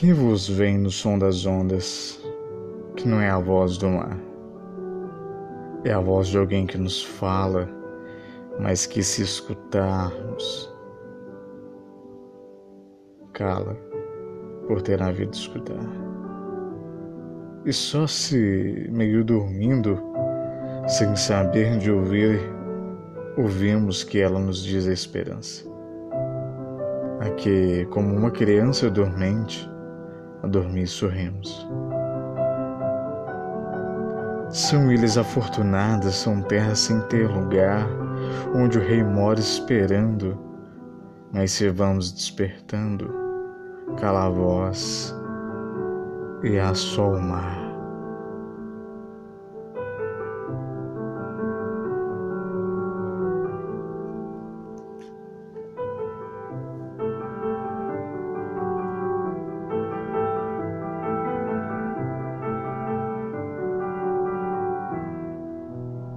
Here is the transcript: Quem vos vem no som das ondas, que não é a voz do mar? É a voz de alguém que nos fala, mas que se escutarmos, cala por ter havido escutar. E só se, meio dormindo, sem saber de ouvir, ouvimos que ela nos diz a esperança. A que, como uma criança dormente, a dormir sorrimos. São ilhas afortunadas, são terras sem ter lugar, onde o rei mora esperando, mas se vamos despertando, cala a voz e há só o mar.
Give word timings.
Quem 0.00 0.12
vos 0.12 0.48
vem 0.48 0.78
no 0.78 0.92
som 0.92 1.18
das 1.18 1.44
ondas, 1.44 2.24
que 2.94 3.08
não 3.08 3.20
é 3.20 3.28
a 3.28 3.38
voz 3.40 3.76
do 3.78 3.88
mar? 3.88 4.16
É 5.84 5.92
a 5.92 5.98
voz 5.98 6.28
de 6.28 6.38
alguém 6.38 6.68
que 6.68 6.78
nos 6.78 7.02
fala, 7.02 7.68
mas 8.60 8.86
que 8.86 9.02
se 9.02 9.22
escutarmos, 9.22 10.72
cala 13.32 13.76
por 14.68 14.82
ter 14.82 15.02
havido 15.02 15.32
escutar. 15.32 15.84
E 17.64 17.72
só 17.72 18.06
se, 18.06 18.86
meio 18.92 19.24
dormindo, 19.24 20.00
sem 20.86 21.16
saber 21.16 21.76
de 21.76 21.90
ouvir, 21.90 22.38
ouvimos 23.36 24.04
que 24.04 24.20
ela 24.20 24.38
nos 24.38 24.62
diz 24.62 24.86
a 24.86 24.92
esperança. 24.92 25.68
A 27.18 27.30
que, 27.30 27.84
como 27.86 28.14
uma 28.14 28.30
criança 28.30 28.88
dormente, 28.88 29.68
a 30.42 30.46
dormir 30.46 30.86
sorrimos. 30.86 31.66
São 34.50 34.90
ilhas 34.90 35.18
afortunadas, 35.18 36.14
são 36.14 36.40
terras 36.40 36.78
sem 36.78 37.00
ter 37.02 37.28
lugar, 37.28 37.86
onde 38.54 38.78
o 38.78 38.80
rei 38.80 39.04
mora 39.04 39.38
esperando, 39.38 40.38
mas 41.32 41.52
se 41.52 41.68
vamos 41.68 42.10
despertando, 42.12 43.12
cala 43.98 44.26
a 44.26 44.30
voz 44.30 45.14
e 46.42 46.58
há 46.58 46.74
só 46.74 47.10
o 47.10 47.20
mar. 47.20 47.67